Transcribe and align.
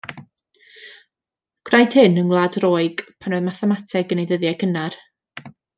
Gwnaed 1.71 1.97
hyn 1.99 2.17
yng 2.23 2.27
Ngwlad 2.31 2.59
Roeg, 2.65 3.07
pan 3.21 3.37
oedd 3.39 3.49
mathemateg 3.51 4.17
yn 4.17 4.25
ei 4.25 4.31
ddyddiau 4.33 4.63
cynnar. 4.65 4.99